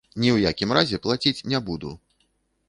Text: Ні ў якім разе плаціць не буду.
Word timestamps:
Ні 0.21 0.29
ў 0.35 0.47
якім 0.51 0.73
разе 0.77 0.99
плаціць 1.03 1.45
не 1.53 1.61
буду. 1.69 1.93